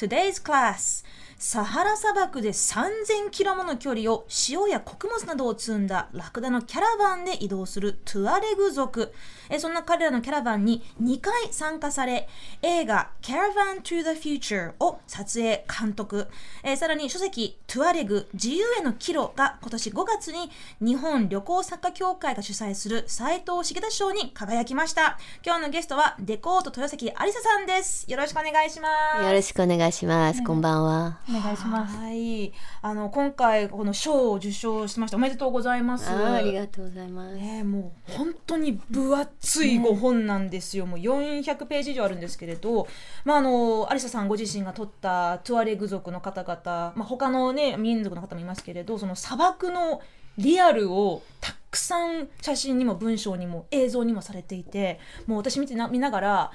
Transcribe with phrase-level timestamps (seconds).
[0.00, 1.02] Today's class
[1.42, 9.10] サハラ砂漠で3000キロもの距離を塩や穀物などを積んだラクダのキャラバンで移動するトゥアレグ族。
[9.48, 12.28] えそんな彼らのキャラバンに2回参加され、
[12.60, 16.28] 映画 Caravan to the Future を撮影、監督。
[16.62, 20.50] えさらに書籍トゥアレグ自由への岐路が今年5月に
[20.82, 25.18] 日本旅行作家協会が主催する斉藤重田賞に輝きました。
[25.42, 28.04] 今日のゲストはデコート豊崎ありささんです。
[28.10, 28.88] よろしくお願いしま
[29.18, 29.24] す。
[29.24, 30.44] よろしくお願いします。
[30.44, 31.29] こんばんは。
[31.30, 31.96] お願いします。
[31.96, 32.52] はい、
[32.82, 35.16] あの今回この賞を受賞しました。
[35.16, 36.10] おめでとうございます。
[36.10, 37.36] ありがとうございます。
[37.36, 40.86] ね、もう本当に分厚いご本なんですよ。
[40.86, 42.88] ね、もう400ページ以上あるんですけれど、
[43.24, 50.02] まああのアリサさんご自身が撮ったトゥアレグ族の方々、まあ他のね民族の方もいますけれど、その砂漠の
[50.36, 56.50] リアルをたくさん写真にも文章にも映像にもされていて、もう私見てな見ながら。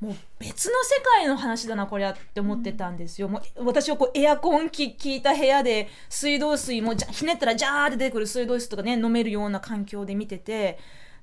[0.00, 3.28] もう別の世界の話だなこりゃって思ってたんですよ。
[3.28, 10.78] もう私はこうエアコン効いた部屋で水道水もじゃひねったらジャーって出てくる水道水とかね飲めるような環境で見てて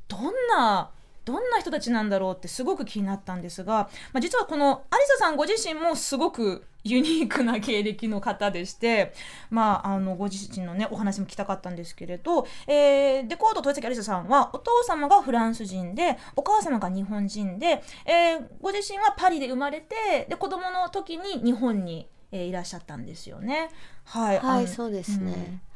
[0.07, 0.91] どんな
[1.25, 9.13] どんな人たちなんだろうってすごく気になったんですが、まあ、実はこのアリサさんご自身もすごくユニークな経歴の方でして、
[9.49, 23.69] まあ、あのご自身のねお話も聞きたかったんですけれど、えー、デコード豊崎アリサさんはお父様がフランス人でお母様が日本人で、えー、ご自身はパリで生まれてで子供の時に日本に、えー、いらっしゃったんですよね。
[24.05, 25.31] はい、はい、そうですね。
[25.31, 25.72] うん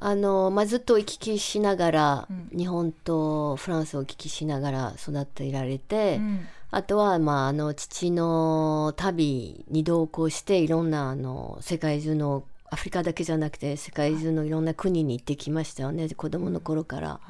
[0.00, 16.08] あの、まあ、ずっと行き来しながら、うん、日本とフランスを行き来しながら育っていられて、うん、あとは、まあ、あの父の旅に同行していろんなあの世界中のアフリカだけじゃなくて世界中のいろんな国に行ってきましたよね。
[16.10, 17.08] 子供の頃から。
[17.08, 17.20] は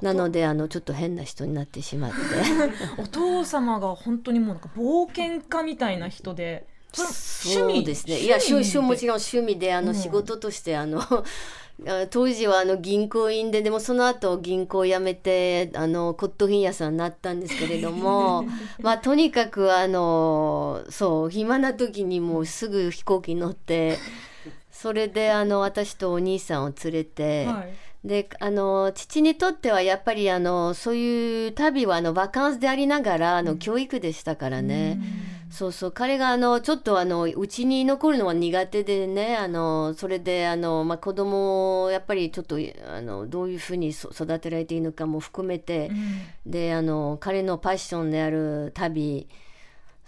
[0.00, 0.04] い。
[0.04, 2.16] なのであのちょっと変な人になってしまって。
[3.02, 7.04] お父様が本当にもうなんか冒険家みたいな人でそ
[7.66, 8.20] うですね。
[8.20, 11.02] いや趣味もちろん趣味であの仕事としてあの、
[12.10, 18.44] 当時はあの銀行員ででもその後銀行を辞めてあの骨董品屋さんになったんですけれども
[18.82, 23.98] まあとにかくあのそう暇な時にもうすぐ飛行機に乗って
[24.72, 27.46] それであの私とお兄さんを連れて。
[27.46, 27.74] はい
[28.04, 35.00] であの父にとってはやっぱりあのそういう旅はあのバカンスでありながらあの、教育でしたからね。
[35.50, 35.92] そうそう。
[35.92, 45.88] 彼があのちょっとあのうちに残るのは苦手でねあのそれであの、まあ、子供をやっぱりちょっとあのどういうふうに育てられていいのかも含めて、
[46.44, 49.28] うん、であの彼のパッションである旅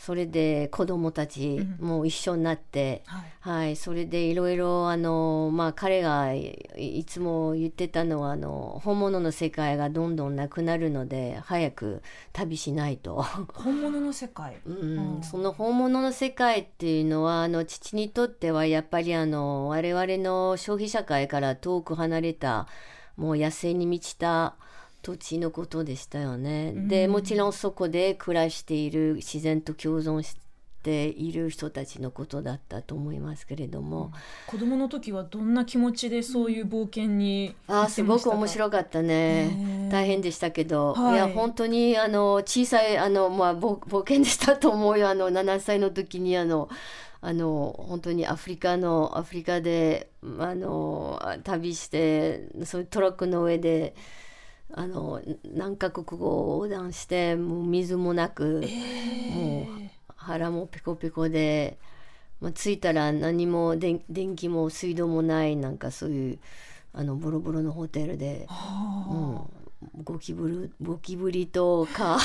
[0.01, 12.03] それで子供たちも一緒になって、うん、はい、はい、それでいろいろあの、まあ、彼がいつも言ってたのはあの本物の世界がどんどんなくなるので早く
[12.33, 13.23] 旅しないと。
[13.53, 22.69] 本物の世界、 うん、うん、その本物の世界っていうのはあの父にとってはやっぱりあの我々の消費社会から遠く離れた
[23.19, 24.57] もう野生に満ちた
[25.03, 26.73] 土地のことでしたよね。
[26.75, 30.37] でもちろんそこで暮らしている自然と共存し
[30.83, 39.89] ている人たちのことだったと思いますけれども、うん、子供の時はどんな気持ちでそういう冒険にあすごく面白かったね。
[39.91, 45.09] 大変でしたけど、はい、いや本当にあの小さいあの、まあ、冒険でしたと思うよ。
[45.09, 46.69] あの7歳の時にあの
[47.23, 53.95] あの本当にアフリカのアフリカであの旅してそういうトラックの上で。
[54.73, 55.21] あの
[55.55, 61.79] 何カ国語を横断してもう水もなく、えー、もう腹もペコペコで、
[62.41, 64.01] まあ、着いたら何も電
[64.37, 66.39] 気も水道もないなんかそういう
[66.93, 68.47] あのボロボロのホテルで、
[69.11, 72.19] うん、ゴキブリゴキブリと か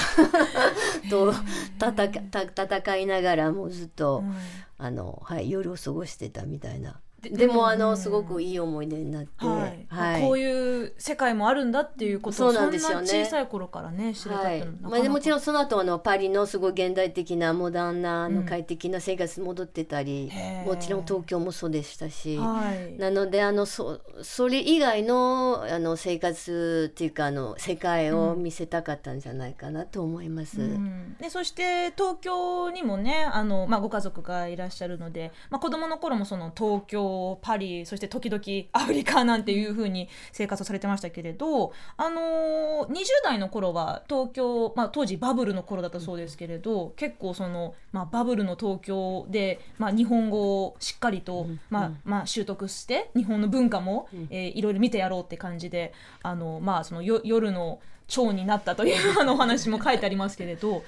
[1.09, 1.33] と
[1.81, 4.35] 戦いながらもうずっと、うん、
[4.77, 6.99] あのはい、夜を過ごしてたみたいな。
[7.31, 9.85] でもあのすごくいい思い出になって、はい。
[9.87, 20.31] はい、こういう世界もあるんだっていうことをそんな小さい頃からね知れたってまあ、でもちろんその後あのパリのすごい現代的なモダンなあの快適な生活に戻ってたり、
[20.65, 30.61] うん、もちろん東京もそうでしたし、はい、なのであのそそれ以外のあの生活っていうかあの世界を見せたかったんじゃないかなと思います。
[30.61, 38.41] うん、でそして東京にもねあの、まあ、ご家族がいらっしゃるので、まあ、子供の頃もその東京パリそして時々
[38.73, 60.83] アフリカなんていう風に生活をされてましたけれど、あのー、20代の頃は東京、まあ、当時バブルの頃だったそうですけれど結構その、まあ、バブルの東京で、まあ、日本語をしっかりと、まあまあ、習得して日本の文化も、えー、いろいろ見てやろうって感じであの、まあ、その夜の蝶になったという あのお話も書いてありますけれど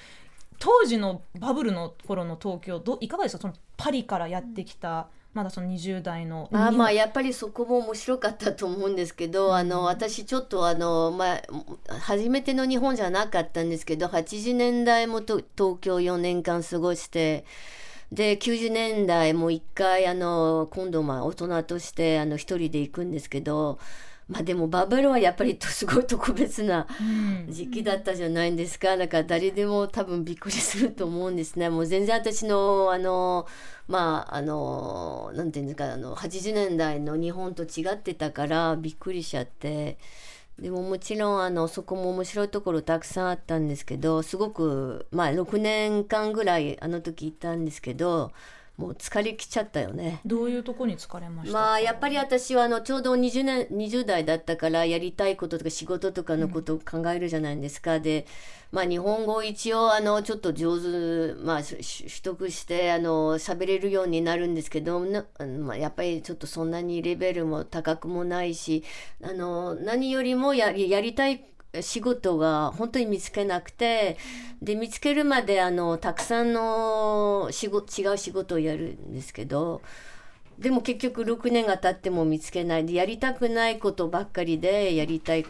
[0.59, 3.41] 当時のバブルの頃の東京どいかがですか？
[3.41, 11.41] そのパリからやってきた、まだその20代のあまあやっぱりそこも面白かったと思うんですけど、あの私ちょっとあのまあ
[11.99, 17.45] 初めての日本じゃなかったんですけど80年代もと東京4年間過ごして
[18.11, 23.79] で90年代も一回あの今度まあ大人としてあの一人で行くんですけど
[24.27, 26.85] まあでもバブルはやっぱりすごい特別な
[27.47, 31.69] 時期だったじゃないですか、だから誰でも多分びっくりすると思うんですね。
[31.69, 33.47] もう全然私のあの
[33.87, 39.97] まああのなんていうんですかあの80年代の日本と違ってたからびっくりしちゃって。
[40.59, 48.31] でももちろんあのそこも面白いところたくさんあったんですけどすごくまあ6年間ぐらいあの時行ったんですけど
[48.77, 50.21] もう疲れきちゃったよね。
[50.23, 51.53] どういうとこに疲れました？
[51.53, 57.95] まあやっぱり私はあのちょうど20年20代だったからやりたいこととか仕事とかのことを考えるじゃないですか。
[57.95, 58.27] うん、で
[58.71, 61.83] まあ日本語を一応あのちょっと上手まあ取
[62.21, 68.83] 得してあの喋れるようになるんですけど、まあ、やっぱりちょっとそんなにレベルも高くもないし
[69.23, 71.43] あの何よりもややりたい
[71.81, 74.17] 仕事が本当に見つけなくて
[74.61, 79.81] で見つけるまであのたくさんの仕事違う仕事をやるんですけど
[80.57, 82.85] でも結局6年が経っても見つけない。
[82.85, 85.45] でやりたくないことばっかりでやりたい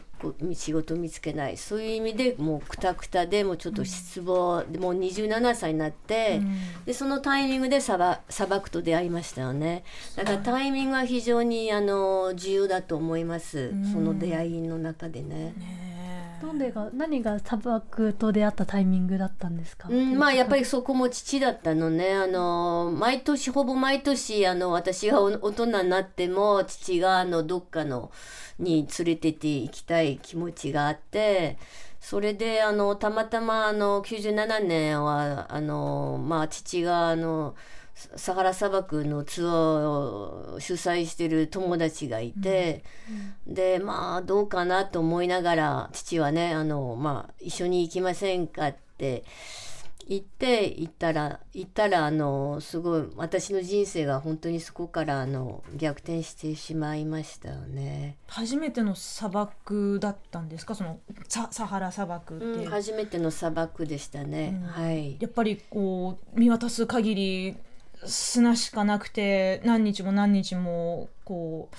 [0.53, 1.55] 仕事見つけない。
[1.55, 6.43] そういう意味でもうくたくたでもうちょっと失望、うん、でもう27歳になって、う
[6.81, 8.19] ん、でそのタイミングで砂
[8.49, 9.85] 漠と出会いましたよね。
[10.17, 15.53] だからタイミングは非常にあの重要だと思います、うん、その出会いの中でね。
[15.57, 15.96] ね
[16.41, 22.13] どれが何が砂漠と出会ったタイミングだったんですか、うん、まあやっぱりそこも父だったのね。
[22.13, 28.11] あの毎年ほぼ毎年あの私が大人になっても父があのどっかの
[28.59, 31.57] に連れてって行きたい気持ちがあって
[31.99, 37.55] それであのたまたまあの97年はあのまあ父があの
[38.15, 42.83] サハラ砂漠のツアーを主催してる友達がいて、
[43.47, 49.23] うん、でまあどうかなと思いながら父はねあの、まあ、一緒に行きませんかって
[50.09, 58.17] 行って行ったら行ったらあのすごい私の人生が本当にそこからあの逆転してしまいましたよね。
[58.27, 60.75] 初めての砂漠だったんですか？
[60.75, 64.61] そのササハラ砂漠って、うん、初めての砂漠でしたね。
[64.63, 65.17] うん、はい。
[65.19, 67.57] やっぱりこう見渡す限り
[68.05, 71.69] 砂しかなくて何日も何日もこ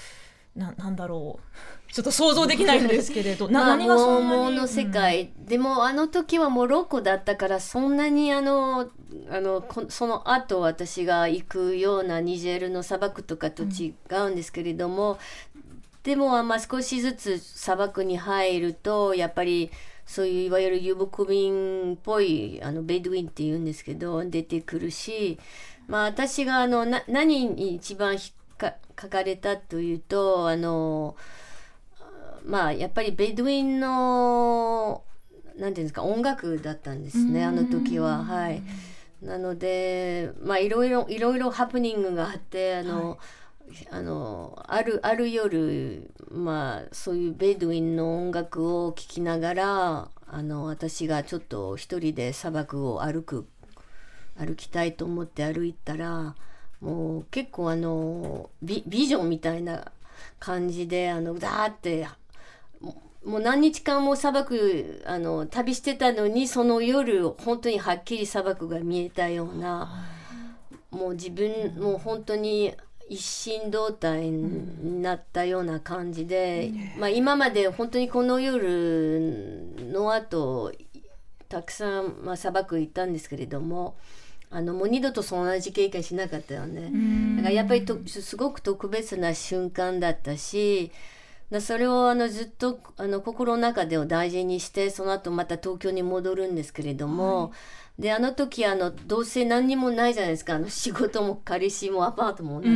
[0.57, 1.43] うななんだろう。
[1.93, 8.91] ちょっと想像できないんですけれど、 まあ、何がそんなにの世界、うん、でもあの時はモロッコだったからそんなにあの
[9.31, 13.95] あのその後私が行くようなニジェールの砂漠とかと違
[14.27, 15.59] うんですけれども、うん、
[16.03, 19.71] でもまあ少しずつ砂漠に入るとやっぱり
[20.09, 25.39] そういういわゆる遊牧民っぽいあのベドウィンっていうんですけど出てくるし
[25.87, 31.15] まあ私があのな何に一番書かれたというとあの
[32.47, 35.03] まあやっぱりベドウィンの
[35.59, 38.25] 何ていうんですか音楽だったんですねあの時は。
[38.25, 38.63] はい。
[39.23, 43.19] なのでまあいろいろいろいろハプニングがあってあの、はい、
[43.91, 53.47] あのあるある夜まあそういうベドウィンの音楽を聴きながらあの私がちょっと一人で砂漠を歩く
[54.37, 56.35] 歩きたいと思って歩いたら
[56.81, 59.91] もう結構あのビビジョンみたいな
[60.39, 62.07] 感じであのダーって
[63.25, 70.07] もう何日間も砂漠あの旅してたのにその夜本当にはっきり砂漠が見えたような
[70.91, 72.75] もう自分もう本当に
[73.09, 80.73] 一心同体になったような感じで、まあ、今まで本当にこの夜の後
[81.49, 83.97] たくさん、まあ、砂漠行ったんですけれども。
[84.51, 86.91] あのもう二度とその同じ経験しなかったよね。
[87.37, 90.91] だからやっぱりとすごく特別な瞬間だったし
[91.51, 97.51] だそれをあのずっとあの心の中でを大事にしてその後また東京に戻るんですけれども、は
[97.99, 100.57] い、であの時あのどうせ何にもないじゃないですか。
[100.57, 102.69] あの仕事も彼氏もアパートもね、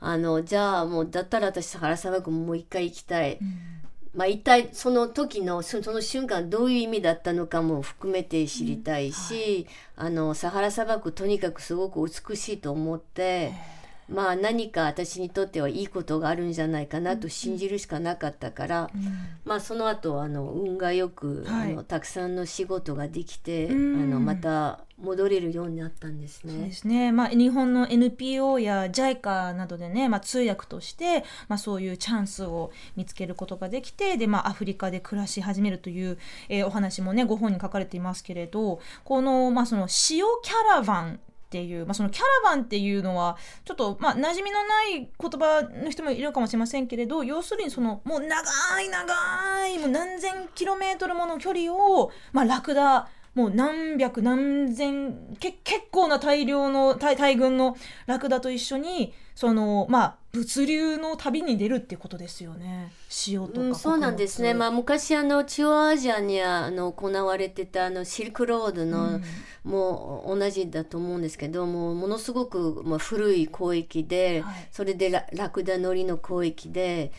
[0.00, 3.38] あのじゃあもうだったら私サハラ砂漠ももう一回行きたい。
[4.14, 10.04] まあ、一体その時のその瞬間どういう意味だったのかも含めて知りたいし、うん。
[10.04, 13.52] はい、あのサハラ砂漠とにかくすごく美しいと思って
[14.08, 18.90] まあ何か私にとってはいいことがあるんじゃないかなと信じるしかなかったから、
[19.44, 21.72] まあその後あの運がよく、はい。
[21.72, 24.02] あのたくさんの仕事ができて、うん。
[24.02, 26.72] あのまた戻れるようになったんですそうでね。
[26.72, 39.88] すね、まあ、日本の NPO や JICA などでね、まあ、通訳として、まあ、そういうチャンスを見つけることができてで、まあ、アフリカで暮らし始めるという、えーお話もねご本に書かれていますけれどこの,、まあその塩
[40.42, 62.92] キャラバンっていう、まあ、そのキャラバンっていうのはちょっと、まあ、馴染みのない言葉の人もいるかもしれませんけれど要するにそのもう長い長いもう何千キロメートルもの距離を、まあ、ラクダもう何百何千け結構な大量の大大軍のラクダと一緒にそのまあ物流の旅に出るってことですよね。
[63.28, 69.24] 塩とか、うん、そうなんですね、まあ、昔あの中央アジアにあの行われてたあのシルクロードの、うん。
[69.64, 74.68] もう同じだと思うんですけどもものすごく、まあ、古い交易で、はい。
[74.72, 77.12] それでララクダ乗りの交易で。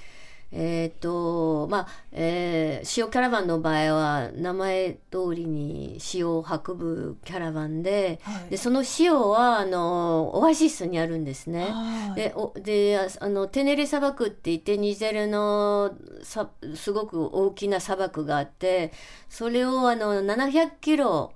[0.52, 11.66] えーとまあえー塩キャラバンの場合は名前通りに塩を運ぶキャラバンで,、はいでその塩はあのオアシスにあるんですね。
[11.72, 18.92] はいでおでああのテネレ砂漠って言ってニジェールのさすごく大きな砂漠があって
[19.30, 21.32] それをあの700キロ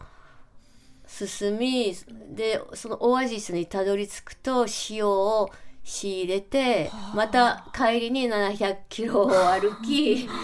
[1.07, 1.95] 進み
[2.31, 5.51] でそのオアシスにたどり着くと塩を
[5.83, 10.27] 仕入れてまた帰りに700キロを歩き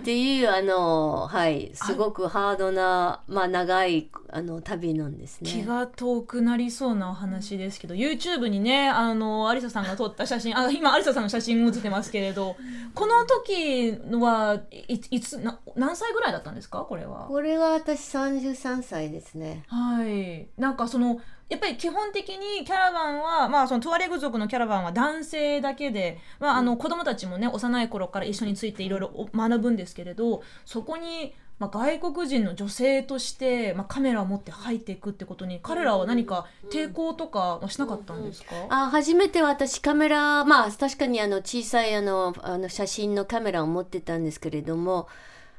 [0.00, 5.50] っていうあのはいすごくハードなまあ長いあの旅なんですね。
[5.50, 12.54] 気が遠くなりそうなお話ですけど YouTube にねあのアリサさんが撮った写真あ今アリサさんの写真写ってますけれど
[12.94, 16.80] この時はいいつな何歳ぐらいだったんですか？
[16.80, 17.24] これは。
[17.28, 19.64] これは私33歳ですね。
[19.68, 45.08] はい、なんかそのやっぱり基本的にキャラバンは、まあ、そのトゥアレグ族のキャラバンは男性だけで、まあ、あの子供たちもね幼い頃から一緒についていろいろ学ぶんですけれどそこに、まあ、外国人の女性として、まあ、カメラを持って入っていくってことに彼らは何か抵抗とかはしなかったんですか、あ初めて私カメラまあ確かにあの小さいあのあの写真のカメラを持ってたんですけれども、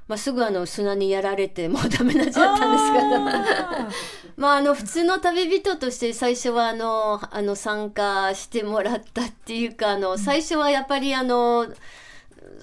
[0.07, 3.05] まあ、すぐあの砂にやられて もうダメになっちゃったんですけど。
[3.15, 3.89] あ
[4.37, 11.67] まああの普通の旅人として最初はあのあの参加してもらったっていうかあの最初はやっぱりあの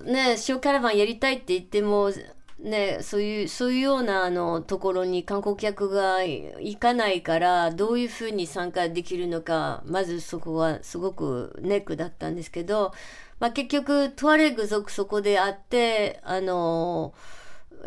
[0.05, 2.13] ね塩キャラバンやりたいって言っても
[2.59, 12.93] ねそういうそういうようなあのところに観光客が行かないからどういうふうに参加できるのかまずそこはすごくネックだったんですけど、
[13.43, 17.13] まあ、結局トワレグ族そこであってあの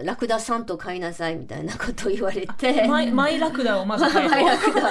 [0.04, 2.88] ラクダさんと買いなさいみたいなことを言われて。
[2.88, 4.82] マイマイラクダをまず買マイラクダ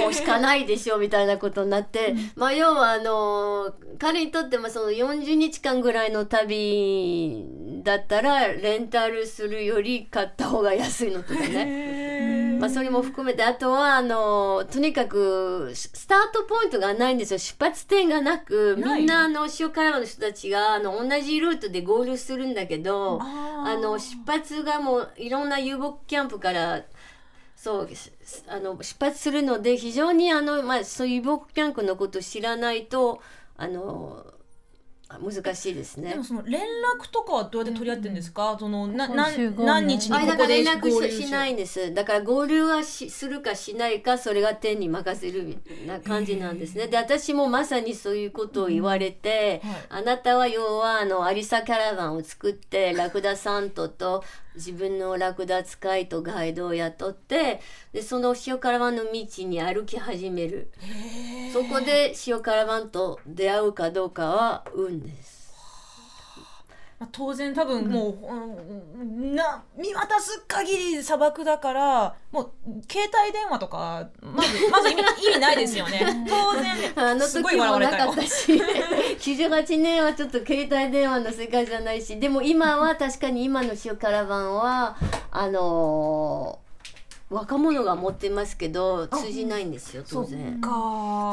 [0.00, 7.44] もうしかないでしょみたいなことになって、まあ要はあの彼にとってもその40日間ぐらいの旅
[7.82, 12.58] だったらレンタルするより買った方が安いのとかね。
[12.60, 13.42] まあ、それも含めて。
[13.42, 17.38] あとはあのとにかくススタートポイントがないんですよ。
[17.38, 18.76] 出発点がなく。
[18.76, 24.29] みんなあの塩辛の人たちがあの同じルートで合流するんだけどあの出発
[24.62, 26.82] がもういろんな遊牧キャンプから
[27.56, 27.88] そう
[28.48, 33.20] あの出発するので非常にあの、まあ、そういう遊牧キャンプのことを知らないと
[33.56, 34.24] あの
[35.18, 36.10] 難しいですね。
[36.10, 36.24] でも。
[36.24, 46.86] その連絡とかはどうやって取り合ってるんですか、そのなな何日にあだからここで連絡ししないんですだから合流はしするかしないかそれが天に任せるみたいな感じなんですね。
[46.86, 49.76] で私もまさにそういうことを言われて、はい。
[49.88, 54.22] あなたは要はあのアリサキャラバンを作ってラクダサントと
[54.54, 57.60] 自分のラクダ使いとガイドを雇って
[57.92, 59.10] でその塩カラバンの道
[59.44, 60.70] に歩き始める
[61.52, 65.39] そこで塩カラバンと出会うかどうかは運です。
[67.00, 68.18] まあ、当然多分もう、
[69.00, 72.50] うんな見渡す限り砂漠だからもう
[72.90, 76.26] 携帯電話とかまず まず意味意味ないですよね。
[76.28, 84.96] 当然あのすごい時も笑われたよなかったし98年はちょっと携帯電話の世界じゃないしでも今は確かに今の塩カラバンは
[85.30, 86.69] あのー
[87.30, 90.60] 若者が持ってますけど通じないんですよ当然。
[90.60, 90.68] か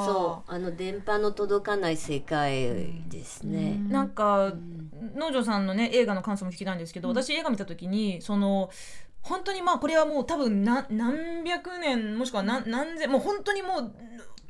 [0.06, 3.77] そうあの電波の届かない世界ですね。
[3.89, 4.54] なんか
[5.16, 8.70] 農場さんのね映画の感想も聞きたいんですけど、私映画見た時にその
[9.24, 13.92] 本当にまあこれはもう多分何何百年もしくは何何千もう本当にもう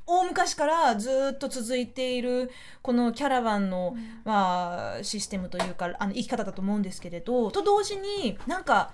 [0.05, 2.51] 大昔からずっと続いている
[2.81, 8.91] このキャラバンの、まあ、システムというかあの生き方だと思うんですけれどと同時になんか、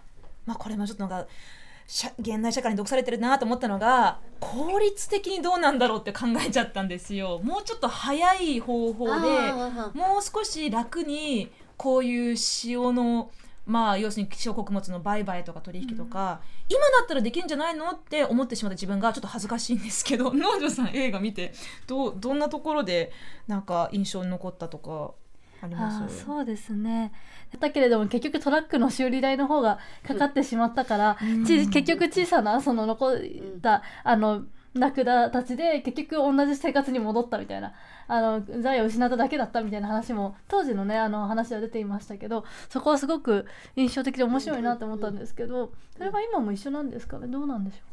[0.47, 1.27] まあ、これもちょっとなんか
[2.19, 7.39] 現代社会に毒されてるなと思ったのが効率的にどうなんだろうって考えちゃったんですよ。
[7.43, 9.11] もうちょっと早い方法で
[9.93, 13.31] もう少し楽にこういう塩の
[13.65, 21.53] まあ要するに希少穀物の売買とか取引とか、うん、今だったらできるんじゃないのって思ってしまった自分がちょっと恥ずかしいんですけど 農場さん映画見て
[21.87, 23.11] どどんなところで
[23.47, 25.11] なんか印象に残ったとか
[25.61, 26.25] あります？
[26.25, 27.13] そうですね
[27.59, 33.17] だけれども結局トラックの修理代の方がかかってしまったから、うん、結局小さなその残っ
[33.61, 34.43] た、うん、あの
[34.73, 37.73] ラクダたちで結局同じ生活に戻ったみたいな
[38.07, 43.45] あの財を失っただけだったみたいな話も当時のねあの話は出ていましたけどそこはすごく
[43.75, 47.27] 印象的で面白いなと思ったんですけどそれは今も一緒なんですかね？
[47.27, 47.92] どうなんでしょう？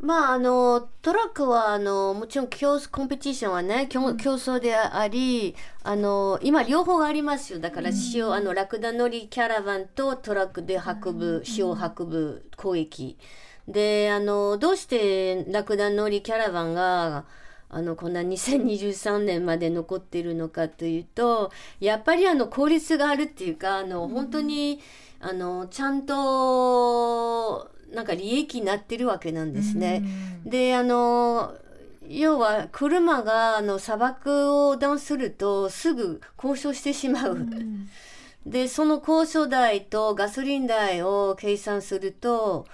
[0.00, 7.58] まああのトラックはあのもちろん競コンペティションはね競競争でありあの今両方ありますよ。
[7.58, 13.18] だから塩、うん、あのラクダ乗りキャラバンとトラックで運ぶ、塩を運ぶ交易
[13.66, 17.24] であのどうしてラクダ乗りキャラバンが
[17.70, 24.80] あのこんな2023年まで残っているのかというとやっぱりあの効率があるっていうかあの本当に
[25.20, 30.02] あのちゃんとなんか利益になってるわけなんですね。
[30.44, 31.54] であの
[32.08, 37.46] 要は車があの砂漠を横断するとすぐ交渉してしまう。
[38.46, 42.66] でその交渉代とガソリン代を計算すると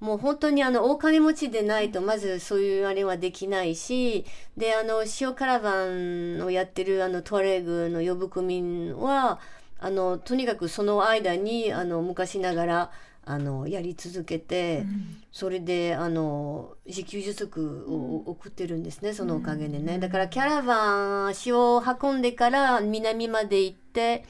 [0.00, 4.24] もう本当にあの大金持ちでないとまずそういうあれはできないし
[4.56, 9.40] であの塩カラバンをやってるあのトワレグの呼ぶ区民は
[9.78, 12.90] あのとにかくその間にあの昔ながら
[13.30, 24.24] あのやり続けて、うん、それであの自給自足を送ってるんですね、そのおかげでね、だからキャラバン塩を運んでから南まで行って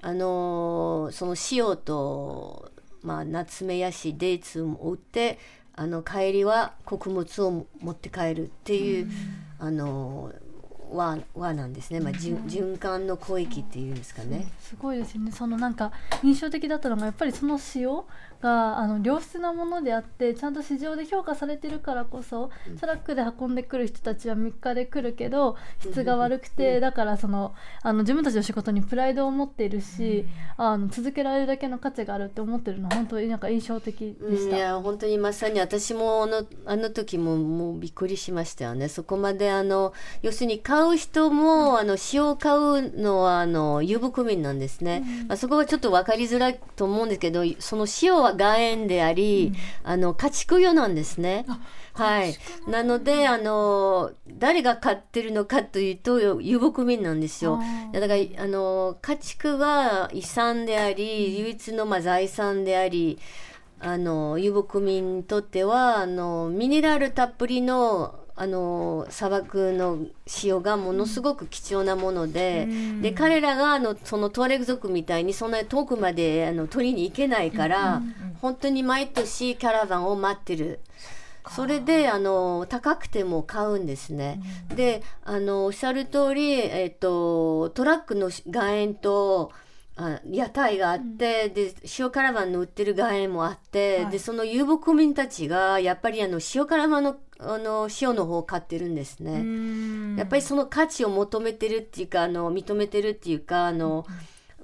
[0.00, 2.70] あのその塩と
[3.02, 5.38] まあ、ナツメヤシデーツを売って
[5.76, 9.10] あの帰りは穀物を持って帰るっていう、
[9.58, 10.32] あの
[10.90, 14.46] 和和なんですね、まあ、循環の交易っていうんですかね。
[14.60, 15.32] すごいですよね。
[15.32, 15.92] そのなんか
[16.22, 18.04] 印象的だったのがやっぱりその塩
[18.44, 30.26] があの良質なものであってちゃんと市場で評価されてるからこそ、うん、トラックで運んでくる人たちは3日で来るけど質が悪くて、うん、だからそのあの自分たちの仕事にプライドを持っているし、
[30.58, 34.56] うん、あの続けられるだけの価値があるって思ってるのは本当になんか印象的でした。
[34.56, 38.88] いや本当にまさに私もあのあの時ももうびっくりしましたよね。
[38.88, 45.02] そこまであの要するに買う人も、あの塩を買うのはあの遊牧民なんですね。
[45.28, 49.52] まあ、そこはちょっと分かりづらいと思うんですけどその塩は岩塩であり、
[49.84, 51.46] うん、あの家畜用なんですね。
[51.94, 52.36] はい。
[52.66, 57.60] なので、あの、誰が飼ってるのかというと、遊牧民なんですよ。
[57.92, 63.20] だから、あの、家畜は遺産であり、唯一のまあ財産であり、
[63.78, 69.98] あの、遊牧民にとっては、あの、ミネラルたっぷりのあの砂漠の
[70.42, 80.80] 塩がものすごく貴重なものでうん、で彼らがあのそのトワレグ族みたいにそんなに遠くまであの取りに行けないから、うん、本当に毎年キャラバンを待ってる。
[81.50, 84.40] それであの高くても買うんですね。
[84.70, 89.52] うん、であのおっしゃる通り、えっと、トラックの岩塩と
[89.96, 100.18] あ屋台があって、うん、で塩辛バンの売ってる岩塩もあって、はい、でその遊牧民たちがやっぱりあの塩辛バンのあの塩の方を買ってるんですね。
[100.18, 104.06] やっぱりその価値を求めてるっていうかあの認めてるっていうかあの、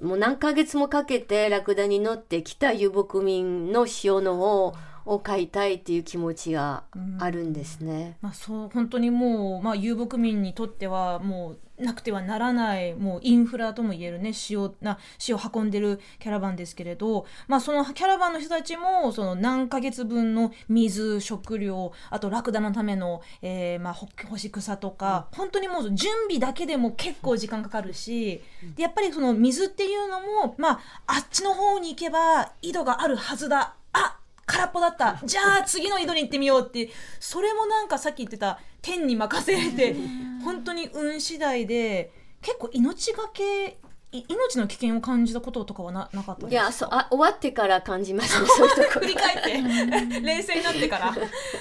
[0.01, 6.83] うん、もう何ヶ月もかけてラクダに乗ってきた遊牧民の塩の方をを買いたいっていう気持ちが
[7.19, 8.17] あるんですね。
[8.21, 28.43] まあ、そう本当にもう、まあ、遊牧民にとってはもうなくてはならないもうインフラともいえるね塩な塩運んでるキャラバンですけれど、まあ、そのキャラバンの人たちもその何ヶ月分の水食料あとラクダのための、えーまあ、干し草とか、うん、本当にもう準備だけでも結構時間かかるし、
[28.75, 33.75] でやっぱりその水っていうのも、まあ、あっちの方に行けば井戸があるはずだ。
[33.93, 35.19] あ空っぽだった。
[35.23, 36.89] じゃあ次の井戸に行ってみようって。
[37.19, 39.95] それもなんかさっき言ってた天に任せれて
[40.43, 43.77] 本当に運次第で結構命がけ
[44.11, 48.99] 命の危険を感じたこととかはななかったいやそうあ終わってから感じましたねそういうとこ。
[48.99, 49.51] 振り返って。
[50.21, 51.15] 冷静になってから。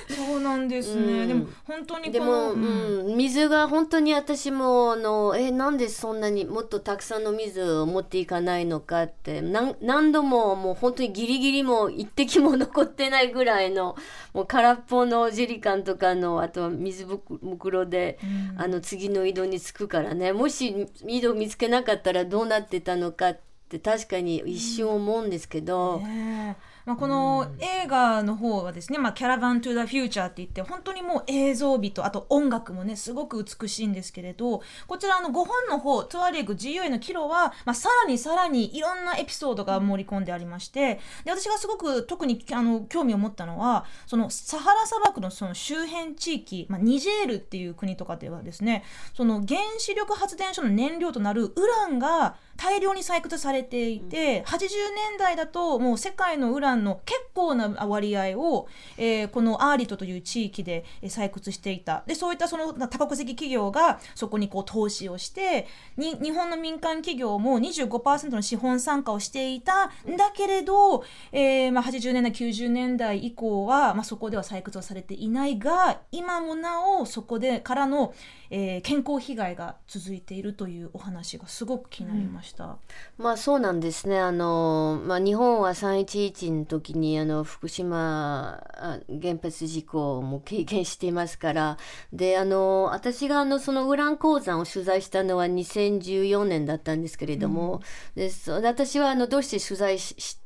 [0.08, 13.96] そうなんですね、うん、でも本当にでも、うん、水が本当に私もあのえなんでそんなにもっとたくさんの水を持っていかないのかって何何度ももう本当にギリギリも一滴も残ってないぐらいの
[14.32, 18.18] もう空っぽのジェリカンとかのあと水袋で、
[18.54, 20.32] うん、あの次の井戸に着くからね。
[20.32, 58.68] もし井戸見つけなかったらどうどうなってたのかって確かに一瞬思うんですけど、ね、まあ、この映画の方はですね、まあ、キャラバン・トゥ・ザ・フューチャーって言って本当にもう映像美とあと音楽もねすごく美しいんですけれどこちらの5本の方「トゥアレグ GUA のキロは」まあ、さらにさらにいろんなエピソードが盛り込んでありましてで私がすごく特にあの興味を持ったのはそのサハラ砂漠のその周辺地域、まあ、ニジェールっていう国とかではですねその原子力発電所の燃料となるウランが大量に採掘されていて、80年代だともう世界のウランの結構な割合を、
[58.98, 62.04] えー、このアーリトという地域で採掘していた。
[62.06, 69.90] でそういったその多国籍企業がそこにこう投資をしてに日本の民間企業も25%の資本参加をしていた。
[70.08, 78.12] んだけれど、えーまあ、80年代90年代以降は、まあ、そこでは採掘はされていないが今もなおそこでからの、
[78.50, 82.50] えー、健康被害が続いているというお話がすごく気になりました。
[82.50, 82.76] した
[83.16, 84.18] まあそうなんですね。
[84.18, 88.62] あの、まあ、日本は311の時にあの福島
[89.08, 91.78] 原発事故も経験していますから。
[92.12, 97.80] であの私があのそのウラン鉱山を取材したのは2014年だったんですけれども、
[98.16, 99.98] うん、で私はあのどうして取材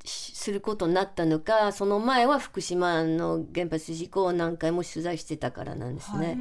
[0.05, 6.27] することになったのかその前は福島の原発事故を何回も取材してたからなんですね。
[6.27, 6.37] はい、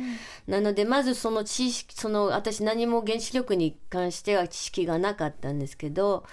[0.47, 6.25] なのでまずその知識その私何も原子力に関しては知識がなかったんですけど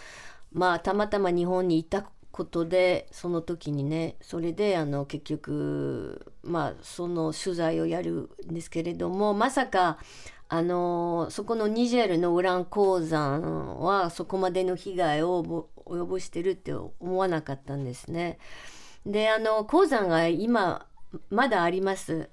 [0.53, 9.99] まあたまたま日本にいたことでその時にねそれであの結局まあその取材をやるんですけれどもまさか
[10.49, 18.39] あのそこのニジェールのウラン鉱山はそこまでの被害を及ぼしてるって思わなかったんですね。
[19.07, 20.87] であの鉱山が今
[21.31, 22.31] まだあります。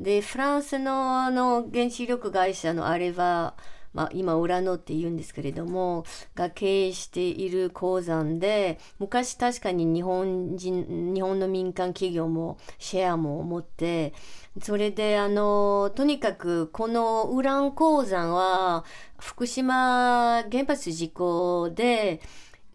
[0.00, 3.54] でフランスのあの原子力会社のあれは
[3.96, 14.12] まあ、今浦野って言うんですけれどもが経営している鉱山で昔確かに日本人日本の民間企業もシェアも持って
[14.60, 18.84] それであのとにかくこのウラン鉱山は
[19.18, 22.20] 福島原発事故で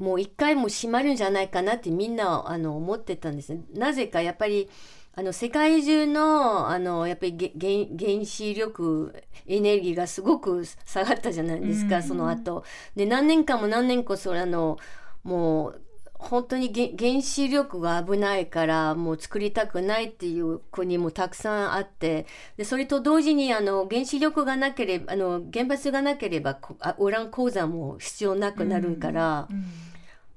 [0.01, 3.61] もう一回も閉まるんじゃないかなってみんなあの思ってたんですね。
[3.75, 4.67] なぜかやっぱり
[5.13, 12.63] あの世界中のあのやっぱり原子力エネルギーがすごく下がったじゃないですか、うん、その後
[12.95, 14.79] で何年間も何年かそれあの
[15.23, 15.81] もう
[16.13, 22.25] 本当に原子力が危ないからもう作りたくないっていう国もたくさんあって
[22.57, 26.57] でそれと同時にあの原子力がなければあの原発がなければ
[26.97, 29.47] ウラン鉱山も必要なくなるから。
[29.51, 29.90] うんうん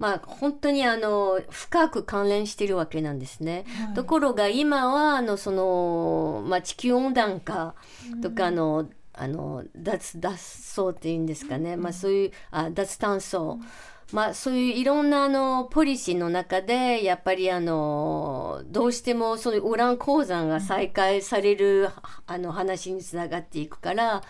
[0.05, 3.65] まあ、本当にあの深く関連しているわけなんですね。
[3.87, 7.75] はい、ところが今はあのその、まあ、地球温暖化
[8.21, 13.59] とかの、うん、あの脱脱走っていうんですかね、うん、まあ、そういうあ脱炭素、
[14.13, 21.89] まあ、そういういろんなあのポリシーの中でやっぱりあのどうしてもそのウラン鉱山が再開される、
[22.27, 24.23] あの話につながっていくから。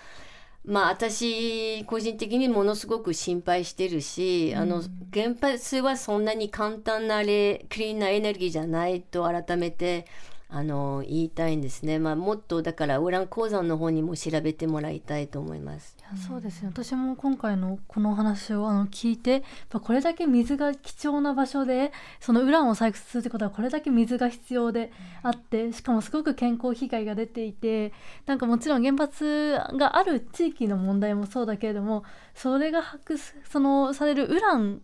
[0.65, 10.07] まあ私個人的にものすごく心配してるし、うん、あの原発はそんなに簡単なレクリーンなエネルギーじゃないと改めて
[10.49, 15.97] あの言いたいんですね、まあ、もっとだからウラン鉱山の方にも調べてもらいたいと思います。
[16.27, 16.69] そうですね。
[16.69, 27.93] 私も今回のこの話をあの聞いてこれだけ水が貴重な場所でそのウランを採掘するってことはこれだけ水が必要であってしかもすごく健康被害が出ていて
[28.27, 33.17] なんかもちろん原発がある地域の問題もそうだけれどもそれが発
[33.51, 34.81] そのされるウラン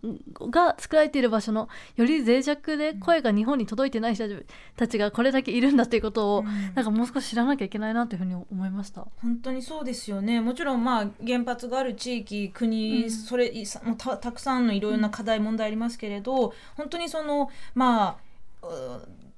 [0.50, 4.24] が作られている場所のより脆弱で声が日本に届いてない人
[4.76, 9.06] たちがこれだけいるんだということを、うん、なんかもう少し知らなきゃいけないなというふうに思いました。
[9.20, 10.40] 本当にそうですよね。
[10.40, 13.52] もちろんまあ原発がある地域国、うん、それ
[13.84, 18.30] もたたくさんのいろいろな課題問題ありますけれど本当にそのまあ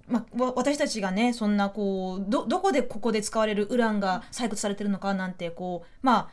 [0.09, 6.29] まあ、私たちがねそんなこうどどこでここで使われるウランが採掘されてるのかなんてこうまあ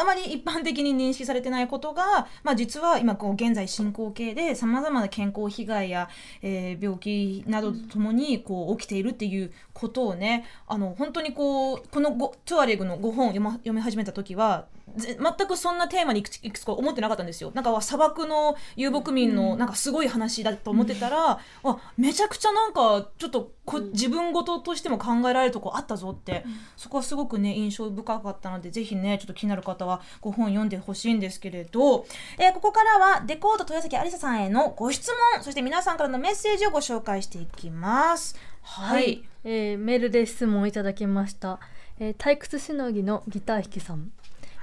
[0.00, 6.08] あまり一般的に認識されてないことが、まあ、実は今こう現在進行形でさまざまな健康被害や、
[6.40, 12.12] えー、病気などとともにこう起きているっていうことをねあの本当にこうこの
[12.44, 17.52] トゥアレグの5本読,、ま、読み始めた時は全くそんなテーマにいくつか思ってなかったんですよ。
[17.54, 32.06] なんか砂漠の遊牧民のなんかすごい話だと思ってたら、うん、あめちゃくちゃなんかちょっとこ自分事としても考えられるとこあったぞって、うん、そこはすごくね印象深かったのでぜひねちょっと気になる方はご本読んでほしいんですけれど、
[32.38, 38.36] えー、ここからはデコード豊崎ありささんへのご質問そして皆さんからのメッセージをご紹介していきます。
[38.62, 41.58] はい、はい、えー、メールで質問をいただきました、
[41.98, 44.12] えー、退屈しのぎのギター弾きさん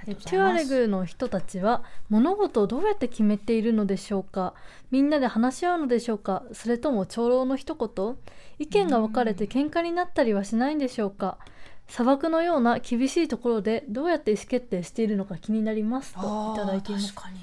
[0.07, 4.53] りがとうごテュアレグの人たちは物事をどうやって決めているのでしょうか？
[4.91, 6.43] みんなで話し合うのでしょうか？
[6.53, 8.17] それとも長老の一言？
[8.59, 11.37] 意見が分かれて喧嘩になったりはしないんでしょうか？
[11.87, 16.13] 砂漠のような厳しいところでどうやって意思決定しているのか気になります。
[16.13, 17.13] といただいています。
[17.15, 17.39] あー確かに。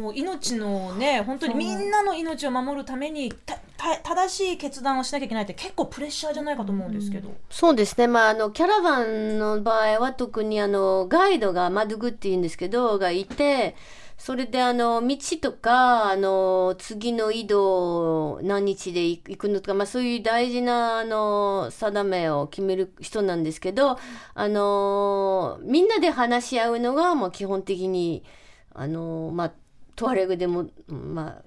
[0.00, 3.32] もう命のね本当にみんなの命を守るために
[3.76, 13.74] 正しい決断をしなきゃいけないって結構プレッシャーじゃないかと思うんですけど、そうですね、まあ、あのキャラバンの場合は特にあのガイドがマドゥグっていうんですけどがいて
[14.16, 23.98] それであの道とかあの次の移動何日で行くのとか、まあ、そういう大事なあの定めを決める人なんですけど
[24.34, 28.24] あのみんなで話し合うのがもう基本的に
[28.72, 29.52] あの、まあ、
[29.96, 31.43] トワレグでも、まあ、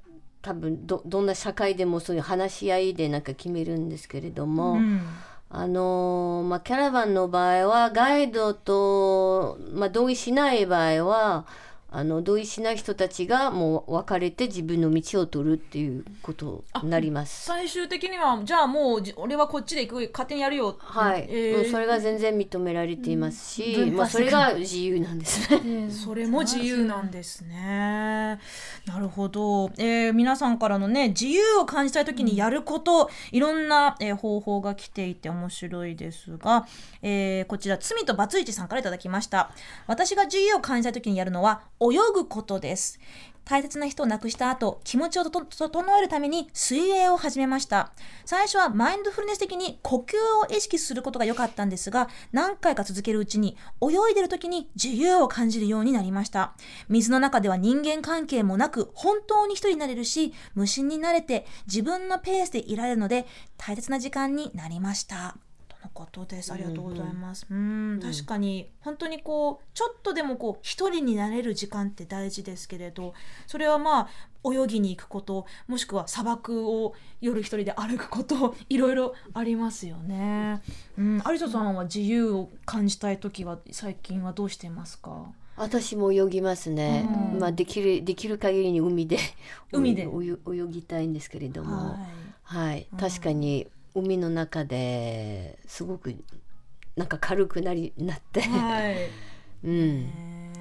[0.47, 4.73] 多分どどんな社会でもそういう話し合いでなんか決めるんですけれども。
[4.73, 5.01] うん
[5.49, 11.45] あのーまあ、キャラバンの場合はガイドと、まあ、同意しない場合は
[11.97, 17.45] あの同意しない人たちがもう別れて自分の道を取るっていうことになります。
[17.45, 25.89] 最終的にはじゃあもうじ俺はこっちで行く勝手にやるよはい、えーうんそれが全然認められていますし、うんまあ、それが自由なんですね。
[25.89, 28.39] それも自由なんですね。
[28.85, 36.67] なるほど、えー皆さんからのね自由を感じたい時にやること、いろんな、えー方法が来ていて面白いですが、
[37.01, 39.49] えーこちら罪とバツイチさんからいただきました。
[39.87, 42.99] 私が自由を感じたい時にやるのは泳ぐことです。
[43.47, 47.93] 大切な人を亡くした後、気持ちを整えるために水泳を始めました。
[48.25, 56.55] 最初はマインドフルネス的に呼吸を意識することが良かったんですが、何回か続けるうちに泳いでる時に自由を感じるようになりました。
[56.89, 65.37] 水の中では人間関係もなく、本当に一人になれるし、無心になれて自分のペースでいられるので、大切な時間になりました。
[65.81, 66.51] とのことです。
[66.51, 67.45] ありがとうございます。
[67.49, 73.13] うん、確かに本当にこうちょっとでもこう一人になれる時間って大事ですけれど、
[73.45, 74.09] それはまあ
[74.43, 80.61] 泳ぎに行くこと、もしくは砂漠を夜一人で歩くこと、 いろいろありますよね。
[80.97, 85.31] うん、有沙さんは自由を感じたい時は最近はどうしていますか？
[85.57, 89.17] 私も泳ぎますね、うんまあ、できるできる限りに海で
[89.71, 91.91] 海で泳泳ぎたいんですけれども。
[91.91, 96.15] はいはい、うん確かに海の中ですごく
[96.95, 99.09] なんか軽くなりなって、はい。
[99.63, 100.51] うん、ね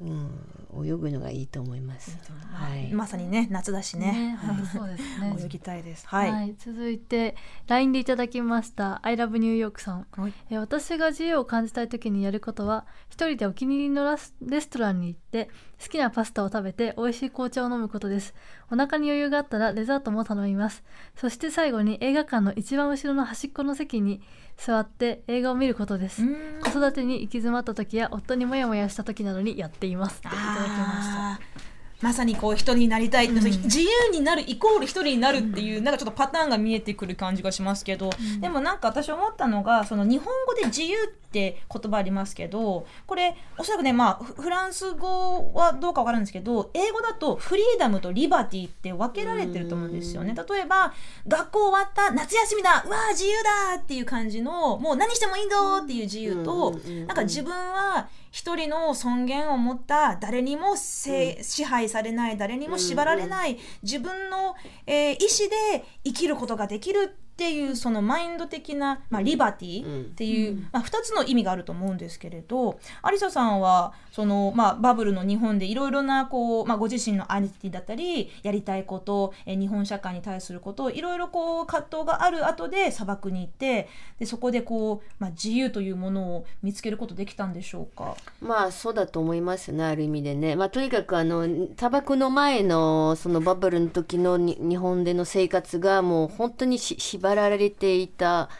[0.00, 2.18] うん、泳ぐのがいいと思います。
[2.52, 4.38] はい、まさにね夏だしね。
[4.42, 5.36] 本当そうですね。
[5.40, 6.06] 泳ぎたいです。
[6.08, 6.56] は、はいい。
[6.58, 7.36] 続いて
[7.68, 9.00] LINE でいただきました。
[9.06, 10.32] I love New York さん、はい。
[10.50, 15.50] えー私が自由を感じたい時にやることは一人でお気に入りのラスレストランに行って
[15.80, 18.34] 好きなパスタを食べて美味しい紅茶を飲むことです
[18.74, 20.82] お腹に余裕があったらデザートも頼みます。
[21.16, 24.20] そして最後に映画館の一番後ろの端っこの席に
[24.56, 26.22] 座って映画を見ることです。
[26.22, 26.60] うん。
[26.60, 30.18] 子育てに行き詰まった時や夫にモヤモヤした時などにやっています。
[30.18, 31.74] っていただきました。
[32.02, 38.10] まさにこう一人になりたい、自由になるイコール一人になるっていう、なんかちょっとパターンが見えてくる感じがしますけど、
[38.40, 50.34] でもなんか私思ったのがその日本語で自由って言葉ありますけどこれおそらくねまあフフランス語はどうかわからんですけど英語だとフリーダムとリバティって分けられてると思うんですよね。
[50.34, 50.94] 例えば
[51.26, 56.72] 学校終わった夏休みだうわー自由だっていう感じのもう何してもいいぞっていう自由と、
[57.06, 64.54] なんか自分は一人の尊厳を持った誰にもせ、支配されない誰にも縛られない、自分の、
[64.86, 88.14] えー意思で生きることができるっていうそのマインド的な、まあ、リバティっていう、まあ、2つの意味があると思うんですけれどアリサさんはその、まあ、バブルの日本でいろいろなこう、まあ、ご自身のアイデンティティだったりやりたいこと、えー日本社会に対することいろいろこう葛藤がある後で砂漠に行ってでそこでこう、まあ、自由というものを見つけることできたんでしょうか？
[88.40, 98.50] まあそうだと思いますねある意味でね、まあ、とにかくあの砂漠の前のそのバブルの時のに日本での生活がもう本当にし縛られていた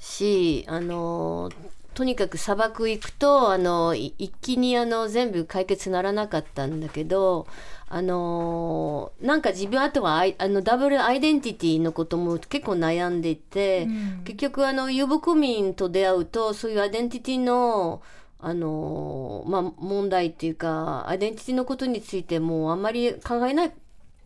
[0.00, 1.50] しあの
[1.94, 7.46] とにかく砂漠行くとあのい一気にあの全部解決ならなかったんだけど
[7.88, 14.24] あのなんか自分あとはあのダブルアイデンティティのことも結構悩んでいて、うん。
[14.24, 18.02] 結局あの遊牧民と出会うとそういうアイデンティティの
[18.40, 23.72] あのまあ、問題っていうかアイデンティティのことについてもうあんまり考えない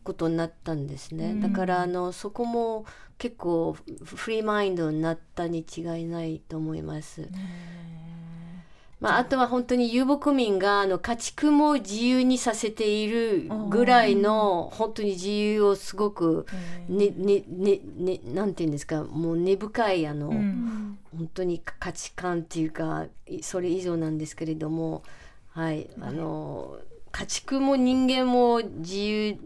[0.05, 1.41] ことになったんですね、うん。
[1.41, 2.85] だからあのそこも
[3.19, 7.29] 結構フフリーマインドになったに違いないと思います。
[9.01, 9.25] まあ、あ。
[9.25, 16.47] とは本当に遊牧民があの家畜も自由にさせているぐらいの本当に自由をすごく
[16.89, 20.99] ねねねねなんていうんですかもう根深いあの、うん。
[21.17, 25.03] 本当に価値観っていうかいそれ以上なんですけれども
[25.51, 26.79] はいあの
[27.19, 29.39] 家畜も人間も自由に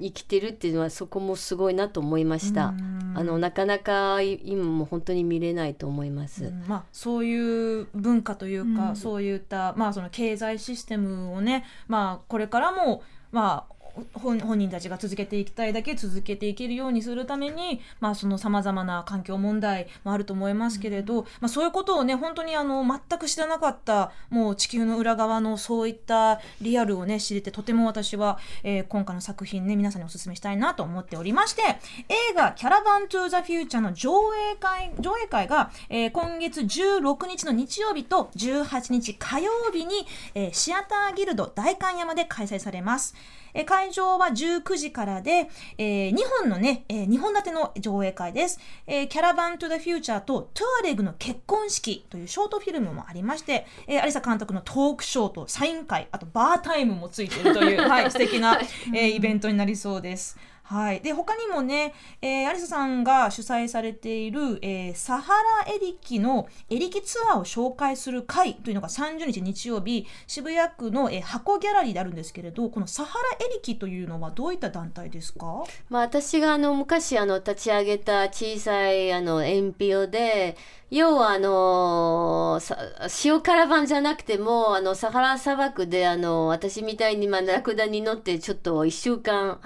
[0.00, 2.66] 生きてるっていうのはそこもすごいなと思いました。
[2.66, 6.46] うんあのなかなか今も本当に見れないと思います。
[6.46, 13.71] うんまあ、そういう文化というか、うんそういった、まあ、その経済システムをね、まあ、これからも、まあ、
[14.14, 31.62] 本本人たちが続けていきたいだけ続けていけるようにするために、まあ、そのさまざまな環境問題もあると思いますけれど、まあ、そういうことをね本当にあの全く知らなかったもう地球の裏側のそういったリアルをね知れてとても私は、えー今回の作品ね皆さんにお勧めしたいなと思っておりまして
[32.08, 34.12] 映画「キャラバン・トゥ・ザ・フューチャー」の上
[34.52, 43.14] 映会上映会が、えー今月16日の日曜日と18日火曜日に、えーシアターギルド代官山で開催されます。
[43.54, 48.60] えー会場は19時からで、え2本のね、え2本立ての上映会です。
[48.86, 58.60] えーキャラバン・トゥ・ザ・フューチャーとトゥアレグの結婚式というショートフィルムもありまして、えー、有沙監督のトークショーとサイン会、あとバータイムもついているという、 はい、素敵な、
[58.94, 60.38] えーイベントになりそうです。
[60.64, 65.32] はい、で他にもね、えー、アリサさんが主催されている、えーサハ
[65.66, 75.64] ラエリキのエリキツアーを紹介する会というのが30日日曜日渋谷区の、えー箱ギャラリーであるんですけれどこのサハラエリキというのはどういった団体ですか？
[75.90, 80.56] まあ、私があの昔あの立ち上げた小さいあの NPO で
[80.90, 82.76] 要はあのさ
[83.24, 89.60] 塩カラバンじゃなくてもあのサハラ砂漠であの私みたいにまあラクダに乗ってちょっと1週間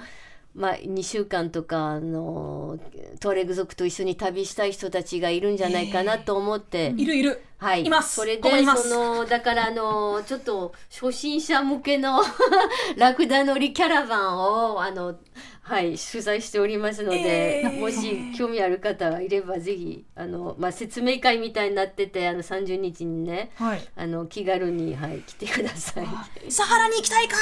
[0.57, 2.79] まあ、2週間とかあの
[3.19, 7.43] トーレグ族と一緒に旅したい人たちがいるんじゃないかなと思って、いるいる。
[7.57, 8.15] はい、います。
[8.15, 12.21] それでここそのだからあのちょっと初心者向けの
[12.97, 15.15] ラクダ乗りキャラバンをあの
[15.63, 23.81] はい主催しておりますので、えーもし興味ある方がいればぜひあのまあ説明会みたいになっててあの30日にねはい。
[23.95, 26.07] あの気軽にはい来てください。
[26.49, 27.35] サハラに行きたいか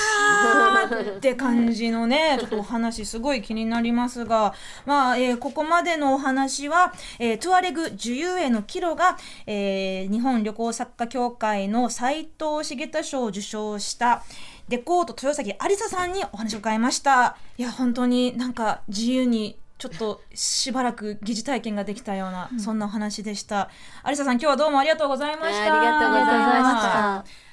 [0.89, 4.53] ー って感じのね、ちょっとお話すごい気になりますが、
[4.85, 14.23] まあ、えーここまでのお話は、えートゥアレグ自由への帰路が、えー日本旅行作家協会の斉藤茂太賞を受賞した、
[14.67, 17.37] デコート豊崎ありささんにお話を伺いました。
[17.57, 23.69] いや、本当になんか自由にちょっとしばらく疑似体験ができたような、そんなお話でした。
[24.03, 25.61] ありささん、今日はどうもありがとうございました。
[25.61, 26.21] ありがとうござ
[26.59, 27.44] いました。